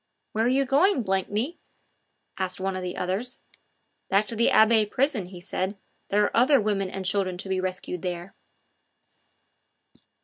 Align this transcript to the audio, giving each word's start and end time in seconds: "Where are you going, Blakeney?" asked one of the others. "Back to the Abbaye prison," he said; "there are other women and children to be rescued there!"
"Where 0.31 0.45
are 0.45 0.55
you 0.57 0.65
going, 0.65 1.03
Blakeney?" 1.03 1.59
asked 2.39 2.59
one 2.59 2.75
of 2.75 2.81
the 2.81 2.97
others. 2.97 3.41
"Back 4.09 4.25
to 4.29 4.35
the 4.35 4.49
Abbaye 4.49 4.89
prison," 4.89 5.27
he 5.27 5.39
said; 5.39 5.77
"there 6.07 6.23
are 6.23 6.35
other 6.35 6.59
women 6.59 6.89
and 6.89 7.05
children 7.05 7.37
to 7.37 7.47
be 7.49 7.59
rescued 7.61 8.01
there!" 8.01 8.33